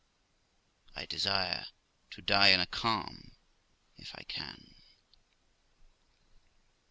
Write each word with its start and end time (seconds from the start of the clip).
I 0.95 1.05
desire 1.05 1.67
to 2.09 2.23
die 2.23 2.47
in 2.47 2.59
a 2.59 2.65
calm, 2.65 3.33
if 3.97 4.15
I 4.15 4.23
can.' 4.23 4.73